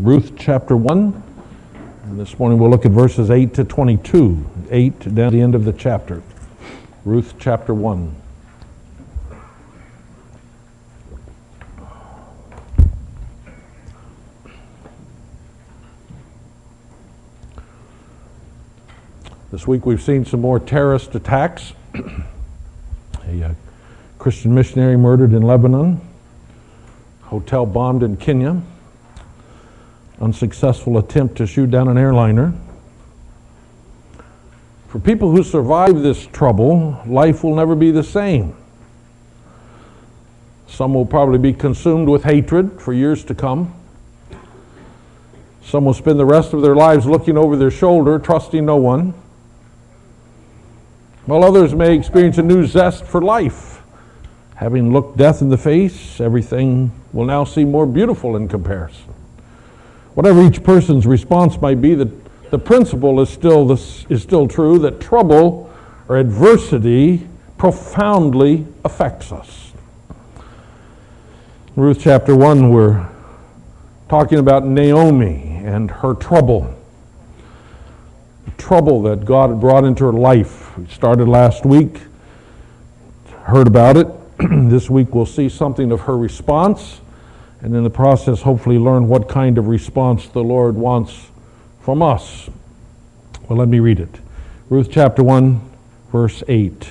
[0.00, 1.22] Ruth chapter 1.
[2.04, 5.54] And this morning we'll look at verses 8 to 22, 8 down to the end
[5.54, 6.22] of the chapter.
[7.04, 8.16] Ruth chapter 1.
[19.52, 21.74] This week we've seen some more terrorist attacks.
[21.94, 23.54] A uh,
[24.18, 26.00] Christian missionary murdered in Lebanon,
[27.24, 28.62] hotel bombed in Kenya,
[30.20, 32.52] unsuccessful attempt to shoot down an airliner.
[34.88, 38.56] For people who survive this trouble, life will never be the same.
[40.66, 43.74] Some will probably be consumed with hatred for years to come.
[45.62, 49.14] Some will spend the rest of their lives looking over their shoulder, trusting no one.
[51.26, 53.82] While others may experience a new zest for life.
[54.56, 59.14] Having looked death in the face, everything will now seem more beautiful in comparison.
[60.14, 62.10] Whatever each person's response might be, the,
[62.50, 65.72] the principle is still, this, is still true that trouble
[66.08, 69.72] or adversity profoundly affects us.
[71.76, 73.08] Ruth chapter 1, we're
[74.08, 76.74] talking about Naomi and her trouble.
[78.44, 80.76] The trouble that God had brought into her life.
[80.76, 82.00] We started last week,
[83.44, 84.08] heard about it.
[84.38, 87.00] this week we'll see something of her response
[87.60, 91.28] and in the process, hopefully, learn what kind of response the Lord wants
[91.82, 92.48] from us.
[93.48, 94.20] Well, let me read it.
[94.68, 95.60] Ruth chapter 1,
[96.10, 96.90] verse 8.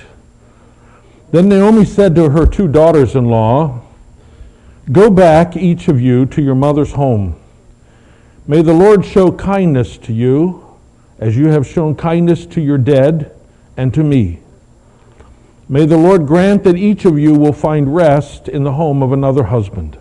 [1.32, 3.82] Then Naomi said to her two daughters in law,
[4.90, 7.40] Go back, each of you, to your mother's home.
[8.46, 10.76] May the Lord show kindness to you,
[11.18, 13.32] as you have shown kindness to your dead
[13.76, 14.40] and to me.
[15.68, 19.12] May the Lord grant that each of you will find rest in the home of
[19.12, 19.96] another husband.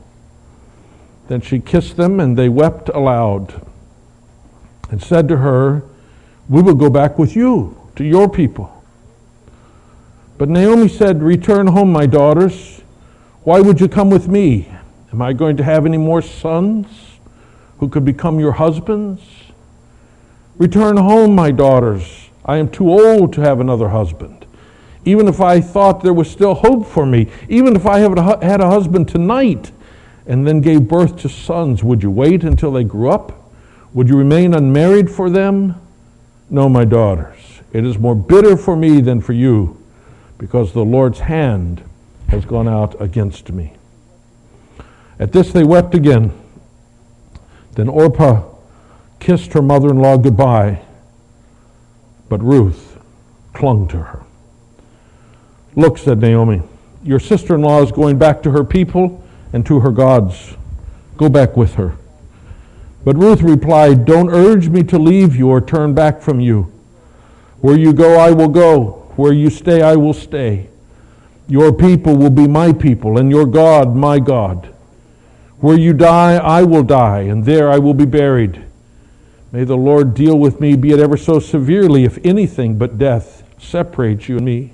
[1.29, 3.61] Then she kissed them, and they wept aloud
[4.89, 5.83] and said to her,
[6.49, 8.83] We will go back with you to your people.
[10.39, 12.81] But Naomi said, Return home, my daughters.
[13.43, 14.73] Why would you come with me?
[15.13, 16.87] Am I going to have any more sons
[17.77, 19.21] who could become your husbands?
[20.57, 22.29] Return home, my daughters.
[22.43, 24.47] I am too old to have another husband.
[25.05, 28.67] Even if I thought there was still hope for me, even if I had a
[28.67, 29.71] husband tonight,
[30.29, 33.51] and then gave birth to sons, would you wait until they grew up?
[33.95, 35.73] Would you remain unmarried for them?
[36.51, 37.39] No, my daughters.
[37.73, 39.83] It is more bitter for me than for you,
[40.37, 41.83] because the Lord's hand
[42.27, 43.73] has gone out against me.
[45.17, 46.31] At this they wept again.
[47.73, 48.43] Then Orpah
[49.19, 50.83] kissed her mother in law goodbye,
[52.29, 52.99] but Ruth
[53.53, 54.23] clung to her.
[55.75, 56.61] Look, said Naomi,
[57.03, 59.23] your sister in law is going back to her people
[59.53, 60.55] and to her gods.
[61.17, 61.95] Go back with her.
[63.03, 66.71] But Ruth replied, Don't urge me to leave you or turn back from you.
[67.61, 69.11] Where you go, I will go.
[69.15, 70.69] Where you stay, I will stay.
[71.47, 74.73] Your people will be my people, and your God, my God.
[75.59, 78.63] Where you die, I will die, and there I will be buried.
[79.51, 83.43] May the Lord deal with me, be it ever so severely, if anything but death
[83.57, 84.73] separates you and me.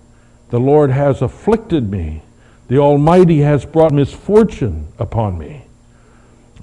[0.51, 2.21] The Lord has afflicted me.
[2.67, 5.63] The Almighty has brought misfortune upon me.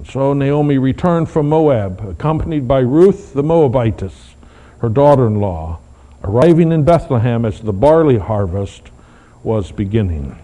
[0.06, 4.34] So Naomi returned from Moab, accompanied by Ruth the Moabitess,
[4.81, 5.81] her daughter in law,
[6.22, 8.91] arriving in Bethlehem as the barley harvest
[9.43, 10.38] was beginning.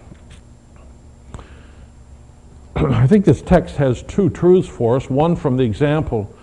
[2.75, 6.35] I think this text has two truths for us one from the example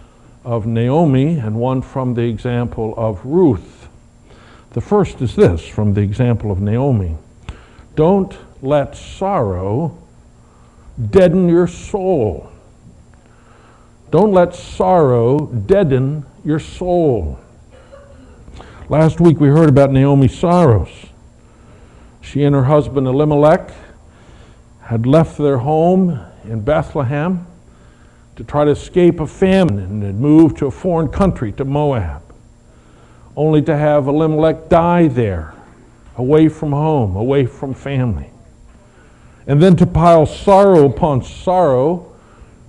[0.45, 3.82] of Naomi and one from the example of Ruth.
[4.73, 7.17] The first is this from the example of Naomi
[7.95, 9.99] Don't let sorrow
[11.11, 12.51] deaden your soul.
[14.11, 17.39] Don't let sorrow deaden your soul.
[18.89, 21.07] Last week we heard about Naomi's sorrows.
[22.23, 23.73] She and her husband Elimelech
[24.85, 27.47] had left their home in Bethlehem
[28.37, 32.22] to try to escape a famine and had moved to a foreign country, to Moab
[33.37, 35.55] only to have Elimelech die there,
[36.17, 38.31] away from home, away from family.
[39.47, 42.13] And then to pile sorrow upon sorrow,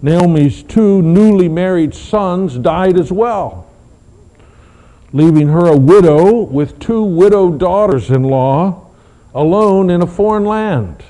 [0.01, 3.69] Naomi's two newly married sons died as well,
[5.12, 8.88] leaving her a widow with two widowed daughters in law
[9.36, 11.04] alone in a foreign land.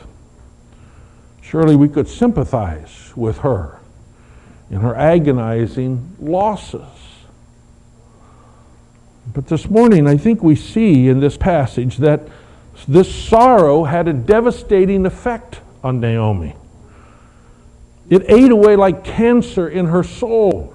[1.42, 3.80] Surely we could sympathize with her
[4.70, 6.82] in her agonizing losses.
[9.32, 12.28] But this morning, I think we see in this passage that
[12.88, 16.56] this sorrow had a devastating effect on Naomi.
[18.10, 20.74] It ate away like cancer in her soul.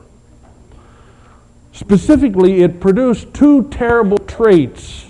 [1.72, 5.06] Specifically, it produced two terrible traits.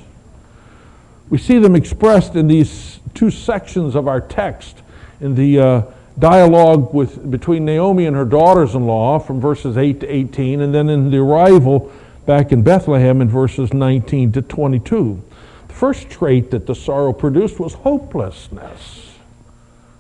[1.30, 4.82] We see them expressed in these two sections of our text
[5.20, 5.82] in the uh,
[6.18, 10.74] dialogue with, between Naomi and her daughters in law from verses 8 to 18, and
[10.74, 11.92] then in the arrival
[12.28, 15.22] back in Bethlehem in verses 19 to 22.
[15.66, 19.16] The first trait that the sorrow produced was hopelessness.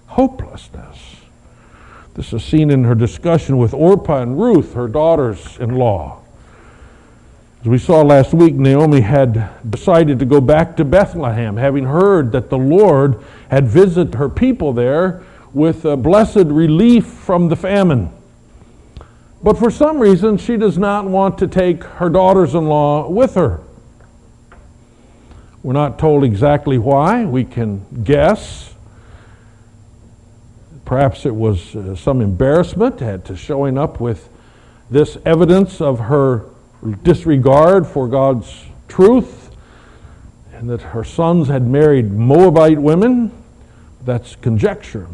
[0.08, 1.16] Hopelessness.
[2.12, 6.20] This is seen in her discussion with Orpah and Ruth, her daughters in law.
[7.62, 12.32] As we saw last week, Naomi had decided to go back to Bethlehem, having heard
[12.32, 15.22] that the Lord had visited her people there
[15.54, 18.12] with a blessed relief from the famine.
[19.42, 23.34] But for some reason, she does not want to take her daughters in law with
[23.34, 23.60] her.
[25.62, 27.24] We're not told exactly why.
[27.24, 28.74] We can guess.
[30.84, 34.28] Perhaps it was uh, some embarrassment to showing up with
[34.90, 36.46] this evidence of her
[37.02, 39.54] disregard for God's truth,
[40.52, 43.30] and that her sons had married Moabite women.
[44.04, 45.06] That's conjecture.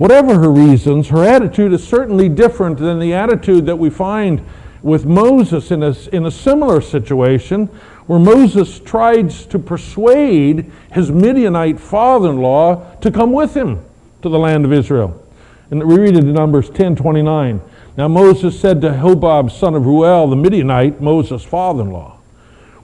[0.00, 4.42] Whatever her reasons, her attitude is certainly different than the attitude that we find
[4.80, 7.66] with Moses in a, in a similar situation
[8.06, 13.84] where Moses tries to persuade his Midianite father in law to come with him
[14.22, 15.22] to the land of Israel.
[15.70, 17.60] And we read it in Numbers 10 29.
[17.98, 22.16] Now Moses said to Hobab, son of Ruel, the Midianite, Moses' father in law,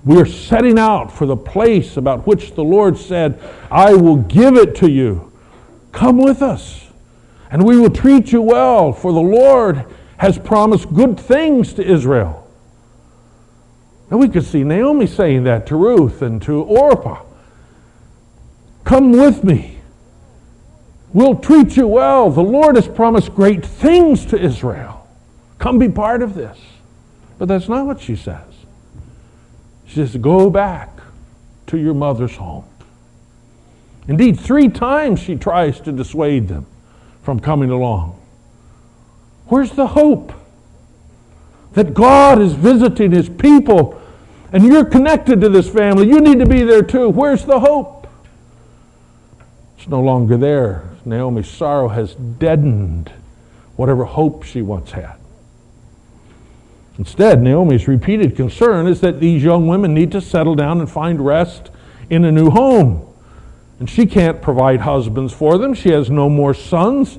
[0.05, 3.41] We are setting out for the place about which the Lord said,
[3.71, 5.33] I will give it to you.
[5.93, 6.86] Come with us
[7.51, 9.85] and we will treat you well, for the Lord
[10.19, 12.43] has promised good things to Israel.
[14.11, 17.23] And we could see Naomi saying that to Ruth and to Orpah.
[18.85, 19.79] Come with me.
[21.13, 22.31] We'll treat you well.
[22.31, 25.09] The Lord has promised great things to Israel.
[25.59, 26.59] Come be part of this.
[27.39, 28.45] But that's not what she says.
[29.87, 30.91] She says, Go back
[31.69, 32.65] to your mother's home.
[34.09, 36.67] Indeed, three times she tries to dissuade them
[37.27, 38.17] from coming along?
[39.49, 40.33] Where's the hope?
[41.73, 44.01] That God is visiting his people
[44.53, 46.07] and you're connected to this family.
[46.07, 47.09] You need to be there too.
[47.09, 48.07] Where's the hope?
[49.77, 50.89] It's no longer there.
[51.05, 53.11] Naomi's sorrow has deadened
[53.75, 55.17] whatever hope she once had.
[56.97, 61.27] Instead, Naomi's repeated concern is that these young women need to settle down and find
[61.27, 61.71] rest
[62.09, 63.05] in a new home.
[63.79, 65.75] And she can't provide husbands for them.
[65.75, 67.19] She has no more sons.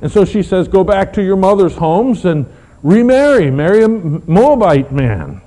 [0.00, 2.46] And so she says, Go back to your mother's homes and
[2.82, 5.40] remarry, marry a Moabite man.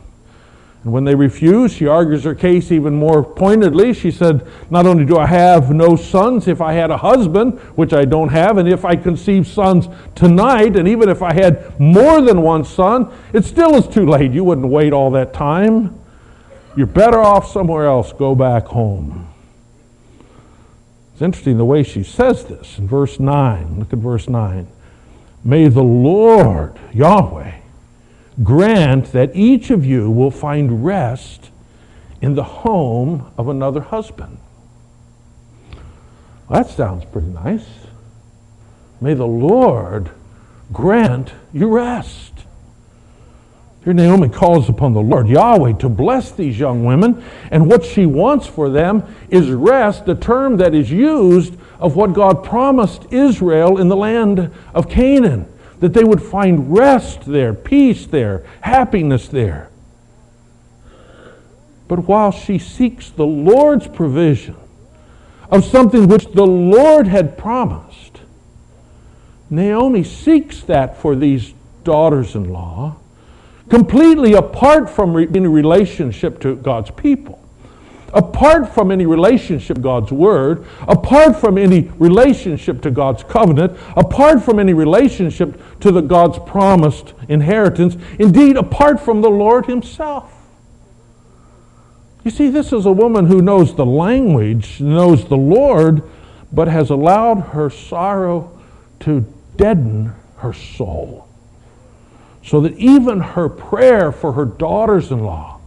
[0.86, 3.92] And when they refuse, she argues her case even more pointedly.
[3.92, 7.92] She said, Not only do I have no sons, if I had a husband, which
[7.92, 12.22] I don't have, and if I conceive sons tonight, and even if I had more
[12.22, 14.32] than one son, it still is too late.
[14.32, 16.00] You wouldn't wait all that time.
[16.77, 18.13] You're better off somewhere else.
[18.13, 19.27] Go back home.
[21.15, 23.79] It's interesting the way she says this in verse 9.
[23.79, 24.67] Look at verse 9.
[25.45, 27.53] May the Lord, Yahweh,
[28.43, 31.51] grant that each of you will find rest
[32.22, 34.39] in the home of another husband.
[36.50, 37.65] Well, that sounds pretty nice.
[39.00, 40.10] May the Lord
[40.74, 42.35] grant you rest.
[43.86, 48.08] Here Naomi calls upon the Lord Yahweh to bless these young women, and what she
[48.08, 53.77] wants for them is rest, the term that is used of what God promised Israel
[53.77, 55.46] in the land of Canaan,
[55.82, 59.70] that they would find rest there, peace there, happiness there.
[61.88, 64.56] But while she seeks the Lord's provision
[65.51, 68.22] of something which the Lord had promised,
[69.51, 72.96] Naomi seeks that for these daughters in law
[73.69, 77.41] completely apart from any relationship to God's people,
[78.13, 84.43] apart from any relationship to God's word, apart from any relationship to God's covenant, apart
[84.43, 90.31] from any relationship to the God's promised inheritance, indeed apart from the Lord himself.
[92.24, 96.01] You see, this is a woman who knows the language, knows the Lord,
[96.51, 98.60] but has allowed her sorrow
[99.01, 99.25] to
[99.57, 101.25] deaden her soul.
[102.46, 105.60] So that even her prayer for her daughters in law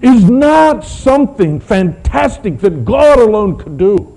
[0.00, 4.16] is not something fantastic that God alone could do.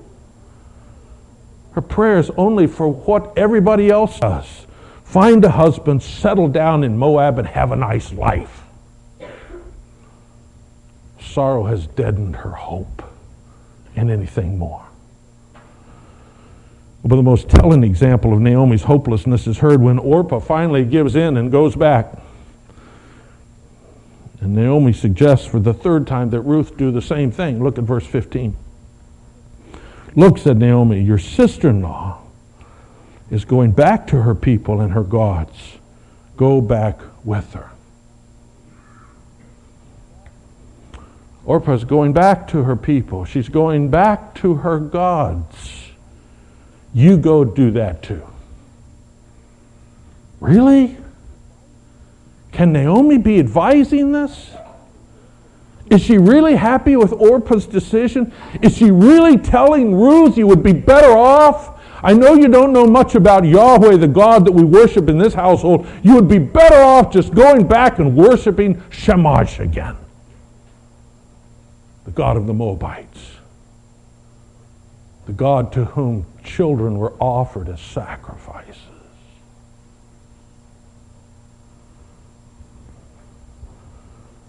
[1.74, 4.66] Her prayer is only for what everybody else does
[5.04, 8.64] find a husband, settle down in Moab, and have a nice life.
[11.20, 13.04] Sorrow has deadened her hope
[13.96, 14.91] in anything more.
[17.12, 21.36] But the most telling example of Naomi's hopelessness is heard when Orpah finally gives in
[21.36, 22.18] and goes back.
[24.40, 27.62] And Naomi suggests for the third time that Ruth do the same thing.
[27.62, 28.56] Look at verse 15.
[30.16, 32.22] Look, said Naomi, your sister in law
[33.30, 35.80] is going back to her people and her gods.
[36.38, 37.72] Go back with her.
[41.44, 43.26] Orpah's going back to her people.
[43.26, 45.81] She's going back to her gods.
[46.94, 48.24] You go do that too.
[50.40, 50.98] Really?
[52.52, 54.52] Can Naomi be advising this?
[55.90, 58.32] Is she really happy with Orpah's decision?
[58.62, 61.80] Is she really telling Ruth you would be better off?
[62.04, 65.34] I know you don't know much about Yahweh, the God that we worship in this
[65.34, 65.86] household.
[66.02, 69.98] You would be better off just going back and worshiping Chemosh again,
[72.06, 73.31] the God of the Moabites,
[75.32, 78.76] the God to whom children were offered as sacrifices.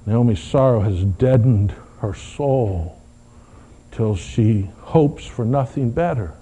[0.07, 3.01] Naomi's sorrow has deadened her soul
[3.93, 6.35] till she hopes for nothing better.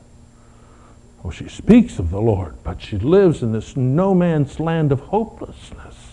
[1.22, 5.00] Well, she speaks of the Lord, but she lives in this no man's land of
[5.00, 6.12] hopelessness.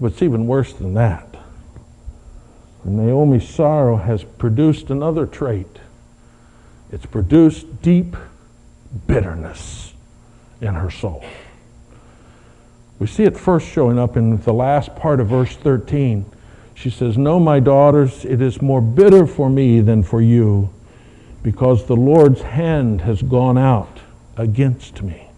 [0.00, 1.36] But it's even worse than that.
[2.86, 5.78] Naomi's sorrow has produced another trait.
[6.90, 8.16] It's produced deep
[9.06, 9.94] bitterness
[10.60, 11.24] in her soul.
[12.98, 16.24] We see it first showing up in the last part of verse 13.
[16.74, 20.70] She says, No, my daughters, it is more bitter for me than for you,
[21.42, 24.00] because the Lord's hand has gone out
[24.36, 25.28] against me.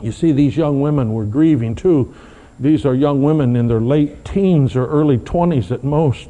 [0.00, 2.14] You see, these young women were grieving too.
[2.62, 6.28] These are young women in their late teens or early 20s at most,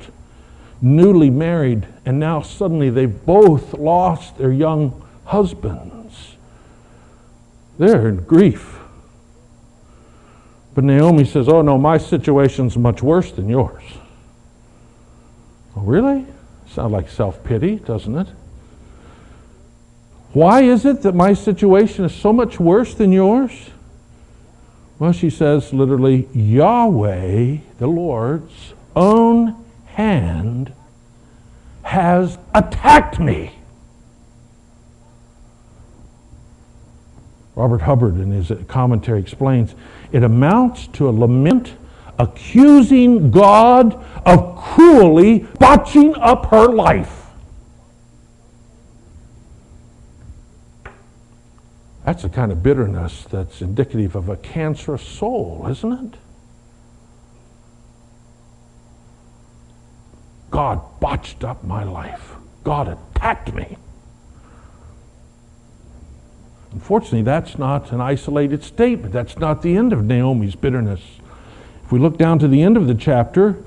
[0.81, 6.37] newly married, and now suddenly they've both lost their young husbands.
[7.79, 8.79] They're in grief.
[10.75, 13.83] But Naomi says, Oh, no, my situation's much worse than yours.
[15.77, 16.25] Oh, really?
[16.67, 18.29] Sounds like self pity, doesn't it?
[20.33, 23.53] Why is it that my situation is so much worse than yours?
[25.03, 30.73] Well, she says literally, Yahweh, the Lord's own hand,
[31.83, 33.53] has attacked me.
[37.57, 39.75] Robert Hubbard, in his commentary, explains
[40.13, 41.73] it amounts to a lament
[42.21, 43.95] accusing God
[44.25, 47.22] of cruelly botching up her life.
[52.05, 56.19] That's the kind of bitterness that's indicative of a cancerous soul, isn't it?
[60.51, 62.33] God botched up my life.
[62.65, 63.77] God attacked me.
[66.73, 69.13] Unfortunately, that's not an isolated statement.
[69.13, 71.01] That's not the end of Naomi's bitterness.
[71.85, 73.63] If we look down to the end of the chapter,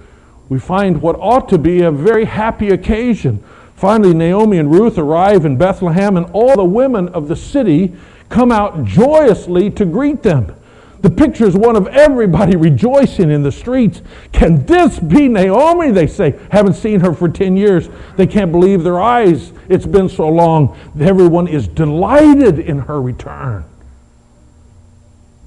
[0.50, 3.44] we find what ought to be a very happy occasion.
[3.76, 7.94] Finally, Naomi and Ruth arrive in Bethlehem, and all the women of the city
[8.30, 10.56] come out joyously to greet them.
[11.02, 14.02] The picture is one of everybody rejoicing in the streets.
[14.32, 15.92] Can this be Naomi?
[15.92, 16.40] They say.
[16.52, 17.90] Haven't seen her for 10 years.
[18.16, 19.54] They can't believe their eyes.
[19.70, 20.76] It's been so long.
[21.00, 23.66] Everyone is delighted in her return.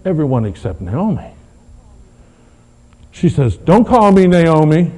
[0.04, 1.32] Everyone except Naomi.
[3.10, 4.92] She says, Don't call me Naomi.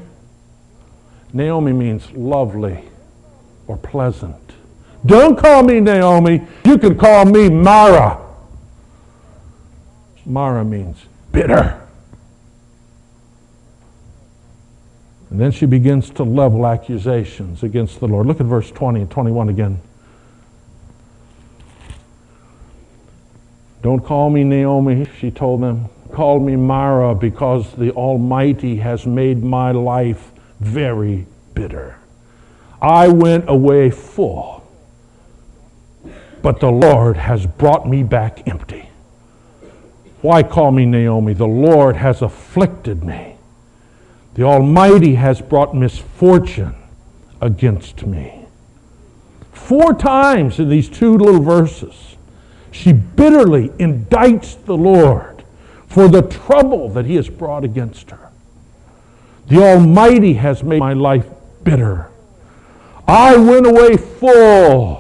[1.33, 2.85] Naomi means lovely
[3.67, 4.50] or pleasant.
[5.05, 6.43] Don't call me Naomi.
[6.65, 8.19] You can call me Mara.
[10.27, 10.99] Mara means
[11.33, 11.81] bitter.
[15.31, 18.27] And then she begins to level accusations against the Lord.
[18.27, 19.81] Look at verse 20 and 21 again.
[23.83, 25.89] Don't call me Naomi, she told them.
[26.13, 31.97] Call me Mara because the Almighty has made my life very bitter.
[32.83, 34.60] I went away full,
[36.43, 38.89] but the Lord has brought me back empty.
[40.23, 41.33] Why call me Naomi?
[41.33, 43.37] The Lord has afflicted me.
[44.35, 46.75] The Almighty has brought misfortune
[47.41, 48.47] against me.
[49.53, 52.17] Four times in these two little verses,
[52.71, 55.45] she bitterly indicts the Lord
[55.87, 58.31] for the trouble that he has brought against her.
[59.49, 61.27] The Almighty has made my life
[61.65, 62.09] bitter.
[63.09, 65.00] I went away full.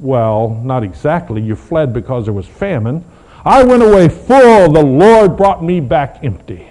[0.00, 1.40] Well, not exactly.
[1.42, 3.04] You fled because there was famine.
[3.44, 4.72] I went away full.
[4.72, 6.68] The Lord brought me back empty.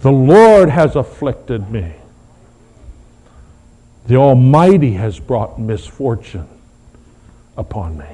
[0.00, 1.94] The Lord has afflicted me.
[4.06, 6.48] The Almighty has brought misfortune
[7.56, 8.06] upon me.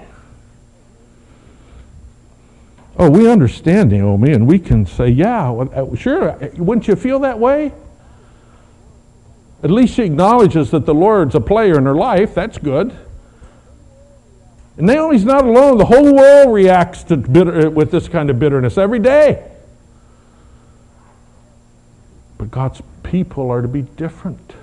[2.99, 6.37] Oh, we understand Naomi, and we can say, yeah, uh, sure.
[6.57, 7.73] Wouldn't you feel that way?
[9.63, 12.35] At least she acknowledges that the Lord's a player in her life.
[12.35, 12.97] That's good.
[14.77, 15.79] And Naomi's not alone.
[15.79, 19.49] The whole world reacts to bitter, uh, with this kind of bitterness every day.
[22.39, 24.55] But God's people are to be different.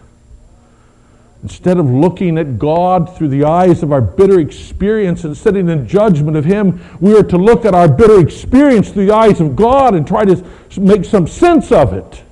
[1.43, 5.87] Instead of looking at God through the eyes of our bitter experience and sitting in
[5.87, 9.55] judgment of Him, we are to look at our bitter experience through the eyes of
[9.55, 10.43] God and try to
[10.77, 12.23] make some sense of it,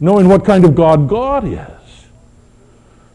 [0.00, 1.79] knowing what kind of God God is.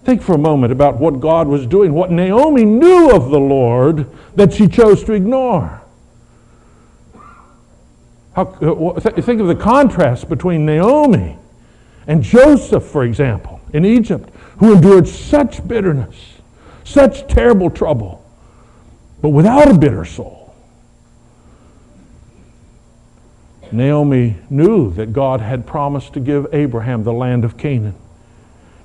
[0.05, 4.07] Think for a moment about what God was doing, what Naomi knew of the Lord
[4.35, 5.81] that she chose to ignore.
[8.35, 11.37] How, uh, think of the contrast between Naomi
[12.05, 16.15] and Joseph, for example, in Egypt who endured such bitterness,
[16.83, 18.23] such terrible trouble,
[19.23, 20.53] but without a bitter soul.
[23.71, 27.95] Naomi knew that God had promised to give Abraham the land of Canaan.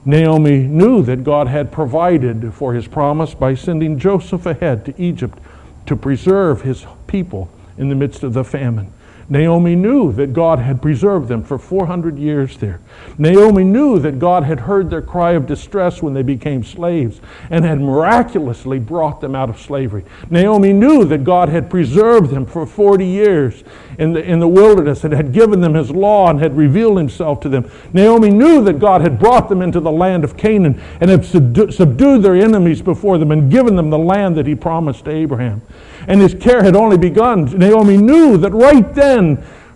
[0.05, 5.39] Naomi knew that God had provided for his promise by sending Joseph ahead to Egypt
[5.87, 8.93] to preserve his people in the midst of the famine.
[9.31, 12.81] Naomi knew that God had preserved them for 400 years there.
[13.17, 17.65] Naomi knew that God had heard their cry of distress when they became slaves and
[17.65, 20.05] had miraculously brought them out of slavery.
[20.31, 23.63] Naomi knew that God had preserved them for 40 years
[23.99, 27.39] in the, in the wilderness and had given them his law and had revealed himself
[27.41, 27.71] to them.
[27.93, 32.25] Naomi knew that God had brought them into the land of Canaan and had subdued
[32.25, 35.63] their enemies before them and given them the land that he promised to Abraham
[36.09, 37.45] and his care had only begun.
[37.59, 39.20] Naomi knew that right then,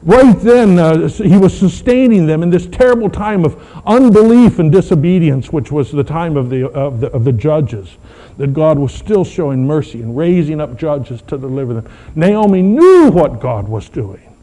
[0.02, 5.52] right then, uh, he was sustaining them in this terrible time of unbelief and disobedience,
[5.52, 7.96] which was the time of the, of the, of the judges,
[8.38, 11.90] that God was still showing mercy and raising up judges to deliver them.
[12.14, 14.34] Naomi knew what God was doing.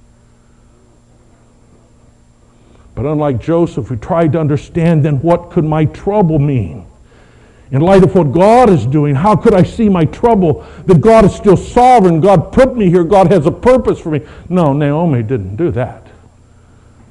[2.95, 6.85] But unlike Joseph, who tried to understand then what could my trouble mean?
[7.71, 10.65] In light of what God is doing, how could I see my trouble?
[10.86, 12.19] That God is still sovereign.
[12.19, 13.05] God put me here.
[13.05, 14.21] God has a purpose for me.
[14.49, 16.05] No, Naomi didn't do that.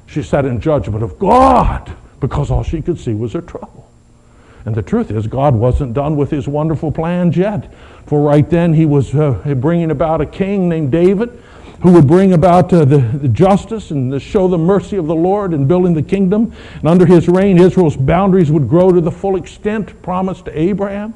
[0.05, 3.89] She sat in judgment of God because all she could see was her trouble.
[4.65, 7.73] And the truth is, God wasn't done with his wonderful plans yet.
[8.05, 11.41] For right then, he was uh, bringing about a king named David
[11.81, 15.15] who would bring about uh, the, the, justice and the show the mercy of the
[15.15, 16.53] Lord in building the kingdom.
[16.75, 21.15] And under his reign, Israel's boundaries would grow to the full extent promised to Abraham.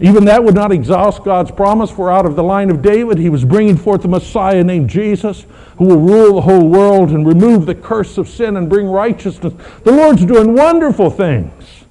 [0.00, 3.28] Even that would not exhaust God's promise, for out of the line of David, he
[3.28, 7.64] was bringing forth a Messiah named Jesus who will rule the whole world and remove
[7.64, 9.54] the curse of sin and bring righteousness.
[9.84, 11.84] The Lord's doing wonderful things.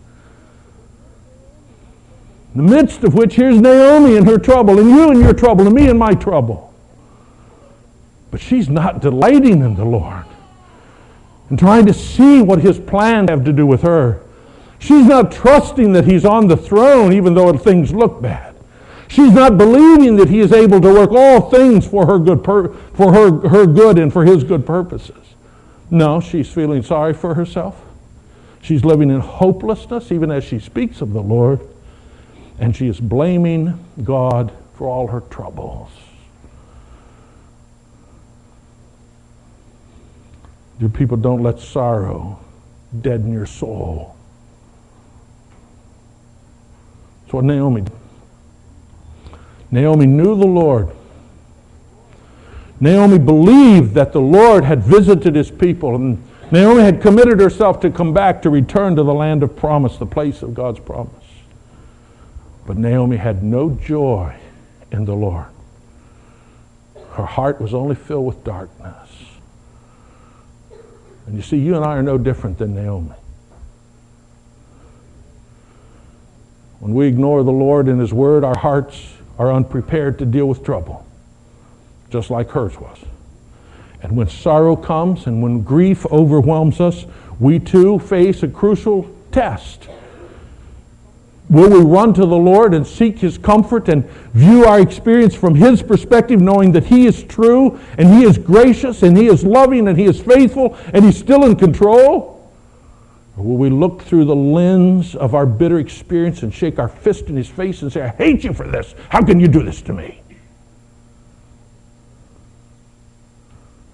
[2.53, 5.65] In the midst of which, here's Naomi in her trouble, and you in your trouble,
[5.65, 6.72] and me in my trouble.
[8.33, 10.25] But she's not delighting in the Lord
[11.49, 14.23] and trying to see what his plans have to do with her.
[14.79, 18.55] She's not trusting that he's on the throne even though things look bad.
[19.07, 22.69] She's not believing that he is able to work all things for her good pur-
[22.95, 25.35] for her, her good and for his good purposes.
[25.91, 27.79] No, she's feeling sorry for herself.
[28.63, 31.59] She's living in hopelessness even as she speaks of the Lord.
[32.57, 35.91] And she is blaming God for all her troubles.
[40.83, 42.41] Dear people, don't let sorrow
[42.99, 44.17] deaden your soul.
[47.21, 47.93] That's what Naomi did.
[49.71, 50.89] Naomi knew the Lord.
[52.81, 57.89] Naomi believed that the Lord had visited his people, and Naomi had committed herself to
[57.89, 61.13] come back to return to the land of promise, the place of God's promise.
[62.67, 64.35] But Naomi had no joy
[64.91, 65.47] in the Lord.
[67.11, 69.02] Her heart was only filled with darkness.
[71.33, 73.09] And you see, you and I are no different than Naomi.
[76.79, 80.63] When we ignore the Lord and His Word, our hearts are unprepared to deal with
[80.63, 81.07] trouble,
[82.11, 82.99] just like hers was.
[84.03, 87.07] And when sorrow comes and when grief overwhelms us,
[87.39, 89.89] we too face a crucial test.
[91.49, 95.55] Will we run to the Lord and seek His comfort and view our experience from
[95.55, 99.87] His perspective, knowing that He is true and He is gracious and He is loving
[99.87, 102.51] and He is faithful and He's still in control?
[103.37, 107.25] Or will we look through the lens of our bitter experience and shake our fist
[107.25, 108.95] in His face and say, I hate you for this.
[109.09, 110.21] How can you do this to me?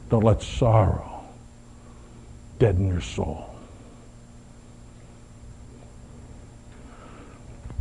[0.10, 1.24] Don't let sorrow
[2.58, 3.49] deaden your soul.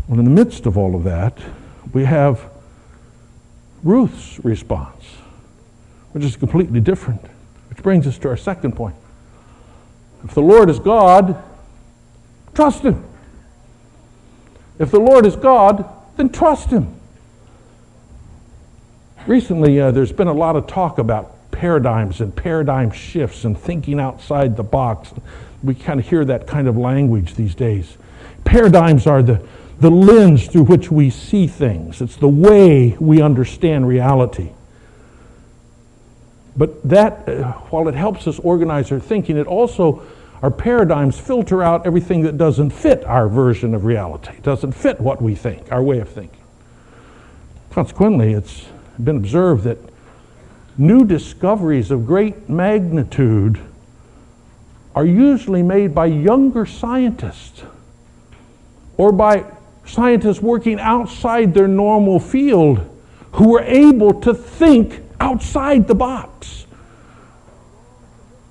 [0.08, 1.38] Well, in the midst of all of that,
[1.92, 2.42] we have
[3.82, 5.04] Ruth's response,
[6.12, 7.20] which is completely different,
[7.68, 8.96] which brings us to our second point.
[10.24, 11.42] If the Lord is God,
[12.54, 13.04] trust Him.
[14.78, 15.84] If the Lord is God,
[16.16, 16.94] then trust Him.
[19.26, 24.00] Recently, uh, there's been a lot of talk about paradigms and paradigm shifts and thinking
[24.00, 25.12] outside the box.
[25.62, 27.98] We kind of hear that kind of language these days.
[28.44, 29.46] Paradigms are the
[29.80, 34.50] the lens through which we see things, it's the way we understand reality.
[36.56, 40.02] But that, uh, while it helps us organize our thinking, it also,
[40.42, 45.22] our paradigms filter out everything that doesn't fit our version of reality, doesn't fit what
[45.22, 46.40] we think, our way of thinking.
[47.70, 48.66] Consequently, it's
[49.02, 49.78] been observed that
[50.76, 53.60] new discoveries of great magnitude
[54.96, 57.62] are usually made by younger scientists
[58.96, 59.44] or by
[59.88, 62.88] scientists working outside their normal field
[63.32, 66.66] who were able to think outside the box,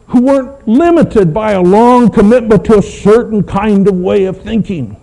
[0.08, 5.00] who weren't limited by a long commitment to a certain kind of way of thinking.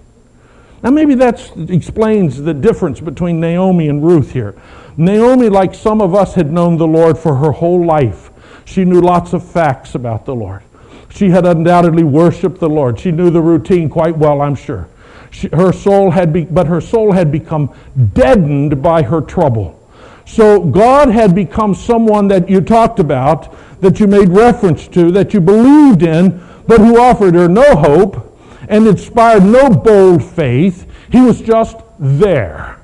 [0.82, 4.54] Now, maybe that explains the difference between Naomi and Ruth here.
[4.96, 8.30] Naomi, like some of us, had known the Lord for her whole life.
[8.64, 10.62] She knew lots of facts about the Lord.
[11.10, 12.98] She had undoubtedly worshiped the Lord.
[12.98, 14.88] She knew the routine quite well, I'm sure.
[15.34, 17.74] She, her soul had be, but her soul had become
[18.12, 19.80] deadened by her trouble.
[20.26, 25.34] So God had become someone that you talked about, that you made reference to, that
[25.34, 30.88] you believed in, but who offered her no hope and inspired no bold faith.
[31.10, 32.78] He was just there.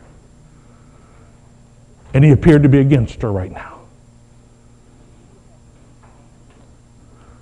[2.12, 3.78] And he appeared to be against her right now.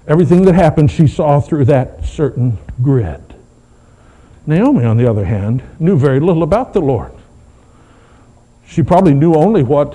[0.07, 3.28] Everything that happened, she saw through that certain grid.
[4.49, 7.13] Naomi, on the other hand, knew very little about the Lord.
[8.67, 9.95] She probably knew only what,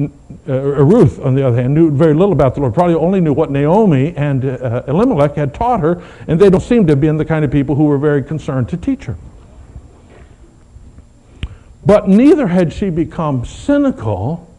[0.00, 3.34] uh, Ruth, on the other hand, knew very little about the Lord, probably only knew
[3.34, 7.18] what Naomi and uh, Elimelech had taught her, and they don't seem to have been
[7.18, 9.18] the kind of people who were very concerned to teach her.
[11.84, 14.50] But neither had she become cynical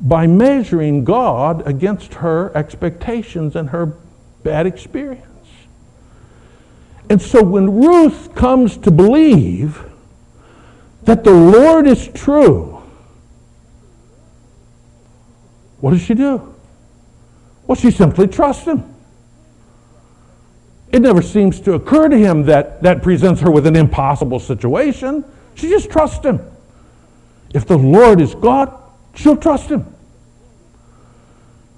[0.00, 3.98] by measuring God against her expectations and her
[4.42, 5.26] bad experience.
[7.10, 9.84] And so when Ruth comes to believe
[11.02, 12.80] that the Lord is true,
[15.80, 16.54] what does she do?
[17.66, 18.94] Well, she simply trusts him.
[20.92, 25.24] It never seems to occur to him that that presents her with an impossible situation.
[25.56, 26.40] She just trusts him.
[27.52, 28.72] If the Lord is God,
[29.14, 29.84] she'll trust him.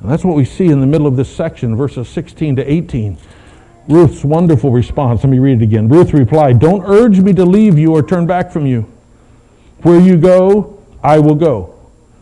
[0.01, 3.17] And that's what we see in the middle of this section, verses 16 to 18.
[3.89, 5.25] Ruth's wonderful response.
[5.25, 5.89] Let me read it again.
[5.89, 8.83] Ruth replied, Don't urge me to leave you or turn back from you.
[9.83, 11.75] Where you go, I will go.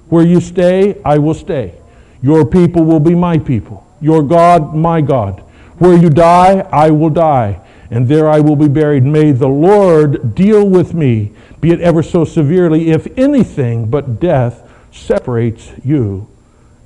[0.08, 1.74] Where you stay, I will stay.
[2.22, 3.86] Your people will be my people.
[4.00, 5.40] Your God, my God.
[5.78, 9.04] Where you die, I will die, and there I will be buried.
[9.04, 14.68] May the Lord deal with me, be it ever so severely, if anything but death
[14.92, 16.28] separates you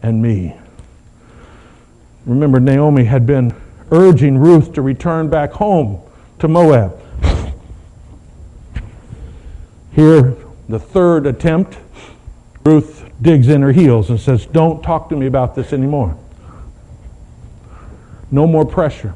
[0.02, 0.56] and me.
[2.26, 3.54] Remember, Naomi had been
[3.94, 6.00] urging Ruth to return back home
[6.40, 7.00] to Moab.
[9.92, 10.36] Here,
[10.68, 11.78] the third attempt,
[12.64, 16.18] Ruth digs in her heels and says, Don't talk to me about this anymore.
[18.30, 19.14] No more pressure.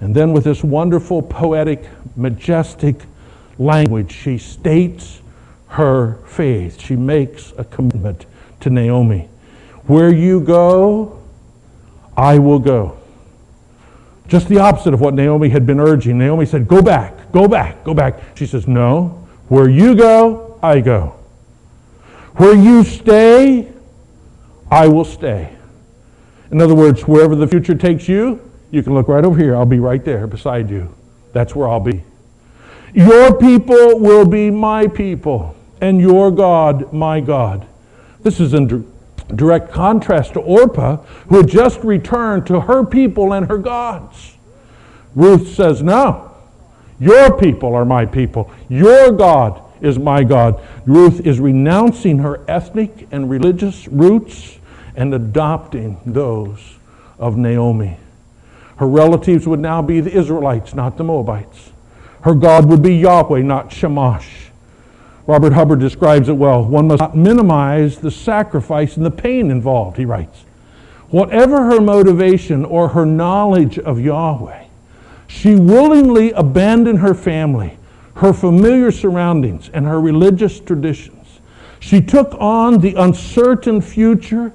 [0.00, 2.96] And then, with this wonderful, poetic, majestic
[3.58, 5.20] language, she states
[5.68, 6.80] her faith.
[6.80, 8.26] She makes a commitment
[8.60, 9.28] to Naomi.
[9.86, 11.22] Where you go,
[12.16, 12.98] I will go.
[14.28, 16.18] Just the opposite of what Naomi had been urging.
[16.18, 18.20] Naomi said, Go back, go back, go back.
[18.36, 19.26] She says, No.
[19.48, 21.14] Where you go, I go.
[22.36, 23.72] Where you stay,
[24.70, 25.56] I will stay.
[26.50, 29.56] In other words, wherever the future takes you, you can look right over here.
[29.56, 30.94] I'll be right there beside you.
[31.32, 32.04] That's where I'll be.
[32.92, 37.66] Your people will be my people, and your God, my God.
[38.22, 38.86] This is in
[39.34, 40.96] direct contrast to Orpah,
[41.28, 44.34] who had just returned to her people and her gods.
[45.14, 46.34] Ruth says, No,
[46.98, 48.50] Your people are my people.
[48.68, 50.60] Your God is my God.
[50.86, 54.58] Ruth is renouncing her ethnic and religious roots
[54.96, 56.76] and adopting those
[57.18, 57.96] of Naomi.
[58.76, 61.70] Her relatives would now be the Israelites, not the Moabites.
[62.22, 64.47] Her God would be Yahweh, not Chemosh.
[65.28, 66.64] Robert Hubbard describes it well.
[66.64, 70.44] One must not minimize the sacrifice and the pain involved, he writes.
[71.10, 74.64] Whatever her motivation or her knowledge of Yahweh,
[75.26, 77.76] she willingly abandoned her family,
[78.14, 81.40] her familiar surroundings, and her religious traditions.
[81.78, 84.50] She took on the uncertain future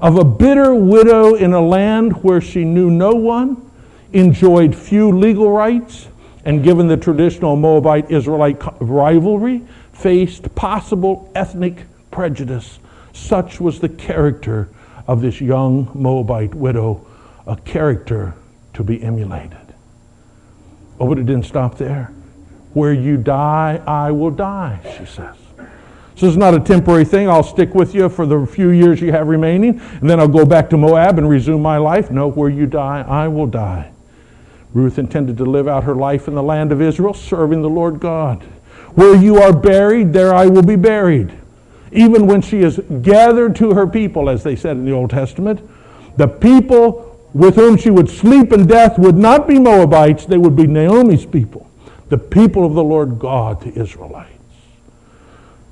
[0.00, 3.70] of a bitter widow in a land where she knew no one,
[4.12, 6.08] enjoyed few legal rights,
[6.44, 9.62] and given the traditional Moabite Israelite rivalry,
[9.98, 12.78] faced possible ethnic prejudice.
[13.12, 14.68] Such was the character
[15.06, 17.06] of this young Moabite widow,
[17.46, 18.34] a character
[18.74, 19.74] to be emulated.
[20.98, 22.12] Oh, but it didn't stop there.
[22.74, 25.36] Where you die, I will die, she says.
[26.16, 27.28] So it's not a temporary thing.
[27.28, 30.46] I'll stick with you for the few years you have remaining, and then I'll go
[30.46, 32.10] back to Moab and resume my life.
[32.10, 33.92] No, where you die, I will die.
[34.72, 38.00] Ruth intended to live out her life in the land of Israel, serving the Lord
[38.00, 38.44] God.
[38.96, 41.32] Where you are buried, there I will be buried.
[41.92, 45.60] Even when she is gathered to her people, as they said in the Old Testament,
[46.16, 50.56] the people with whom she would sleep in death would not be Moabites, they would
[50.56, 51.68] be Naomi's people,
[52.08, 54.32] the people of the Lord God, the Israelites.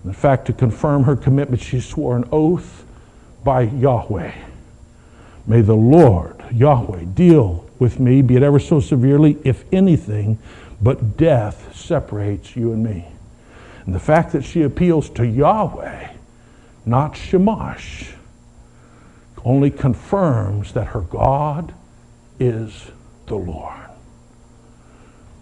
[0.04, 2.84] In fact, to confirm her commitment, she swore an oath
[3.42, 4.32] by Yahweh.
[5.46, 10.38] May the Lord, Yahweh, deal with me, be it ever so severely, if anything,
[10.82, 13.06] but death separates you and me.
[13.86, 16.08] And the fact that she appeals to Yahweh,
[16.86, 18.12] not Chemosh,
[19.44, 21.74] only confirms that her God
[22.40, 22.90] is
[23.26, 23.78] the Lord.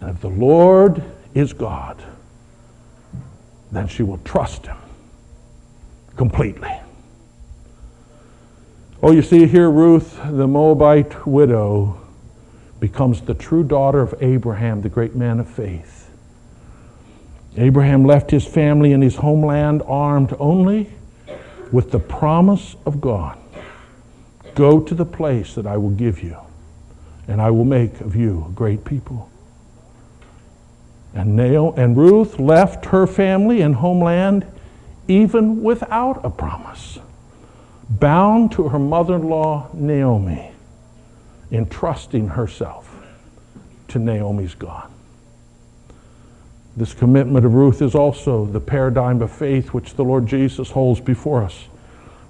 [0.01, 1.03] And if the Lord
[1.33, 2.03] is God,
[3.71, 4.77] then she will trust him
[6.17, 6.71] completely.
[9.01, 11.99] Oh, you see here, Ruth, the Moabite widow,
[12.79, 16.09] becomes the true daughter of Abraham, the great man of faith.
[17.57, 20.89] Abraham left his family and his homeland armed only
[21.71, 23.37] with the promise of God
[24.55, 26.37] Go to the place that I will give you,
[27.27, 29.29] and I will make of you a great people.
[31.15, 34.45] And, Naomi, and Ruth left her family and homeland
[35.07, 36.99] even without a promise,
[37.89, 40.51] bound to her mother in law, Naomi,
[41.51, 42.95] entrusting herself
[43.89, 44.92] to Naomi's God.
[46.75, 50.99] This commitment of Ruth is also the paradigm of faith which the Lord Jesus holds
[50.99, 51.65] before us.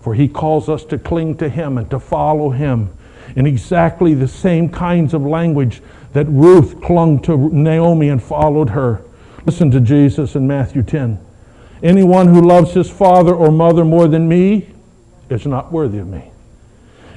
[0.02, 2.90] For he calls us to cling to him and to follow him
[3.38, 9.02] in exactly the same kinds of language that Ruth clung to Naomi and followed her.
[9.46, 11.20] Listen to Jesus in Matthew 10.
[11.82, 14.68] Anyone who loves his father or mother more than me
[15.30, 16.32] is not worthy of me.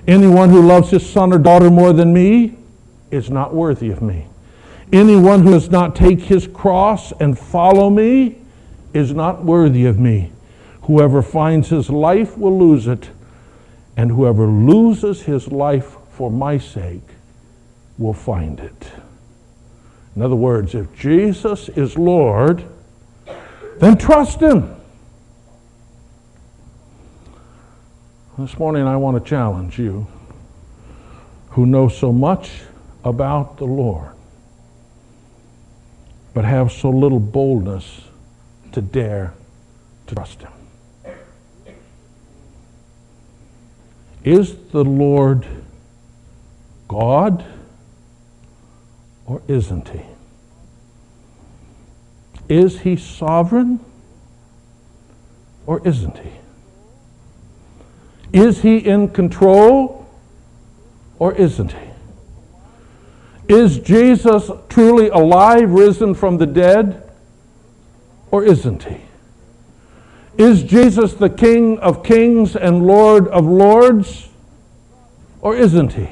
[0.07, 2.57] Anyone who loves his son or daughter more than me
[3.11, 4.27] is not worthy of me.
[4.93, 8.39] Anyone who does not take his cross and follow me
[8.95, 10.33] is not worthy of me.
[10.83, 13.11] Whoever finds his life will lose it,
[13.97, 17.03] and whoever loses his life for my sake
[17.99, 18.93] will find it.
[20.17, 22.65] In other words, if Jesus is Lord,
[23.79, 24.75] then trust Him.
[28.39, 30.07] This morning, I want to challenge you
[31.51, 32.63] who know so much
[33.05, 34.16] about the Lord,
[36.37, 38.03] but have so little boldness
[38.73, 39.33] to dare
[40.07, 40.53] to trust Him.
[44.23, 45.47] Is the Lord
[46.89, 47.43] God?
[49.25, 50.03] or isn't he?
[52.49, 53.81] Is he sovereign
[55.67, 56.33] or isn't he?
[58.33, 60.07] Is he in control
[61.19, 61.86] or isn't he?
[63.49, 67.09] Is Jesus truly alive, risen from the dead,
[68.31, 69.03] or isn't he?
[70.37, 74.29] Is Jesus the King of kings and Lord of lords,
[75.41, 76.09] or isn't he?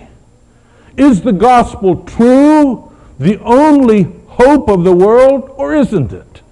[0.96, 6.42] Is the gospel true the only hope of the world, or isn't it?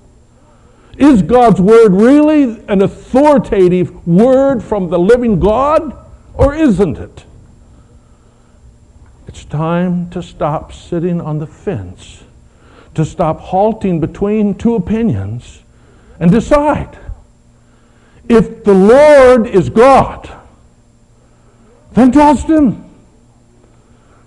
[0.98, 5.96] Is God's word really an authoritative word from the living God,
[6.34, 7.24] or isn't it?
[9.32, 12.22] It's time to stop sitting on the fence,
[12.94, 15.62] to stop halting between two opinions,
[16.20, 16.98] and decide.
[18.28, 20.30] If the Lord is God,
[21.92, 22.84] then trust Him.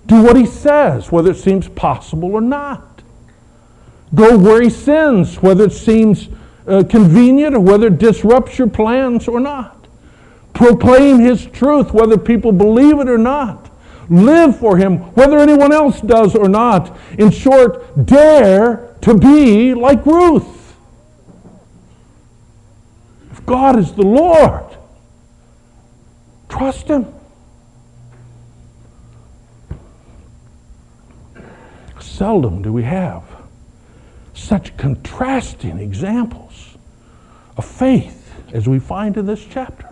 [0.08, 3.02] Do what he says, whether it seems possible or not.
[4.14, 6.30] Go where he sends, whether it seems
[6.68, 9.88] uh, convenient or whether it disrupts your plans or not.
[10.54, 13.65] Proclaim his truth, whether people believe it or not.
[14.10, 16.98] Live for him, whether anyone else does or not.
[17.18, 20.76] In short, dare to be like Ruth.
[23.32, 24.66] If God is the Lord,
[26.50, 27.08] trust him.
[32.00, 33.24] Seldom do we have
[34.34, 36.78] such contrasting examples
[37.58, 39.90] of faith as we find in this chapter.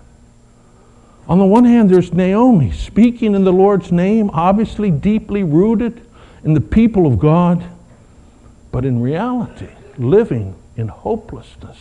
[1.27, 6.05] On the one hand, there's Naomi speaking in the Lord's name, obviously deeply rooted
[6.43, 7.63] in the people of God,
[8.71, 11.77] but in reality, living in hopelessness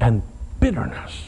[0.00, 0.22] and
[0.60, 1.24] bitterness.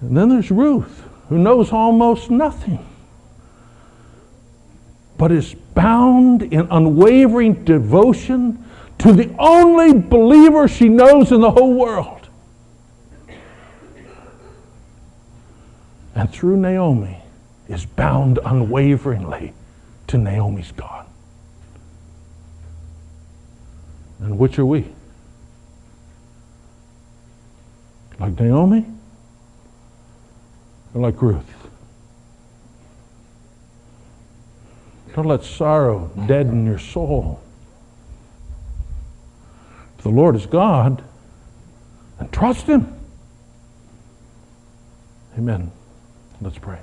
[0.00, 2.84] And then there's Ruth, who knows almost nothing,
[5.18, 8.64] but is bound in unwavering devotion
[8.98, 12.19] to the only believer she knows in the whole world.
[16.20, 17.16] And through Naomi
[17.66, 19.54] is bound unwaveringly
[20.08, 21.06] to Naomi's God.
[24.18, 24.84] And which are we?
[28.18, 28.84] Like Naomi
[30.92, 31.70] or like Ruth?
[35.14, 37.40] Don't let sorrow deaden your soul.
[39.96, 41.02] If the Lord is God,
[42.18, 42.94] and trust Him.
[45.38, 45.72] Amen.
[46.42, 46.78] Let's pray.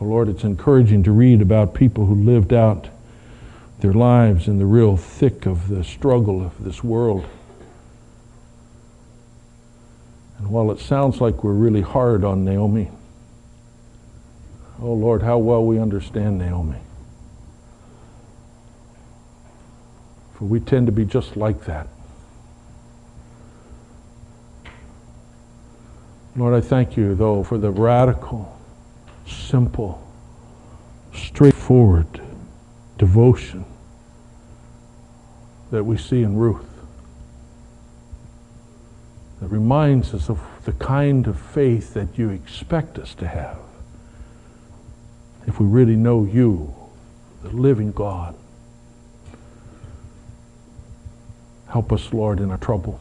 [0.00, 2.88] Oh Lord, it's encouraging to read about people who lived out
[3.80, 7.26] their lives in the real thick of the struggle of this world.
[10.38, 12.90] And while it sounds like we're really hard on Naomi,
[14.80, 16.78] oh Lord, how well we understand Naomi.
[20.38, 21.88] For we tend to be just like that.
[26.36, 28.56] Lord, I thank you, though, for the radical,
[29.26, 30.00] simple,
[31.12, 32.20] straightforward
[32.98, 33.64] devotion
[35.72, 36.70] that we see in Ruth
[39.40, 43.58] that reminds us of the kind of faith that you expect us to have
[45.48, 46.72] if we really know you,
[47.42, 48.36] the living God.
[51.68, 53.00] Help us, Lord, in our trouble.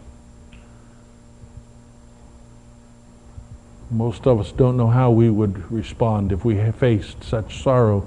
[3.90, 8.06] Most of us don't know how we would respond if we faced such sorrow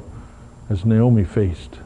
[0.68, 1.78] as Naomi faced.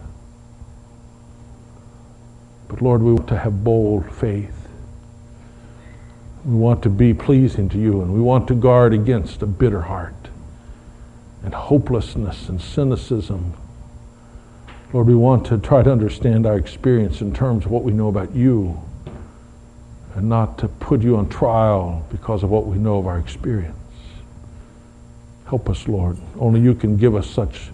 [2.68, 4.68] But Lord, we want to have bold faith.
[6.44, 9.82] We want to be pleasing to you, and we want to guard against a bitter
[9.82, 10.14] heart
[11.44, 13.54] and hopelessness and cynicism.
[14.94, 18.06] Lord, we want to try to understand our experience in terms of what we know
[18.06, 18.80] about you
[20.14, 23.76] and not to put you on trial because of what we know of our experience.
[25.46, 26.16] Help us, Lord.
[26.38, 27.70] Only you can give us such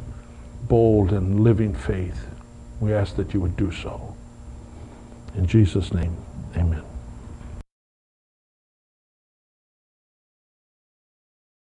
[0.62, 2.26] bold and living faith.
[2.80, 4.16] We ask that you would do so.
[5.34, 6.16] In Jesus' name.